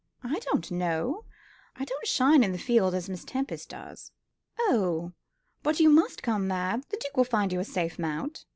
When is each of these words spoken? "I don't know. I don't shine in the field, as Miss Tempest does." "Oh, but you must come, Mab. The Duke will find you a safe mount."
"I 0.23 0.39
don't 0.39 0.71
know. 0.71 1.25
I 1.75 1.85
don't 1.85 2.07
shine 2.07 2.43
in 2.43 2.53
the 2.53 2.57
field, 2.57 2.95
as 2.95 3.07
Miss 3.07 3.23
Tempest 3.23 3.69
does." 3.69 4.11
"Oh, 4.57 5.11
but 5.61 5.79
you 5.79 5.91
must 5.91 6.23
come, 6.23 6.47
Mab. 6.47 6.87
The 6.89 6.97
Duke 6.97 7.17
will 7.17 7.23
find 7.23 7.53
you 7.53 7.59
a 7.59 7.63
safe 7.63 7.99
mount." 7.99 8.45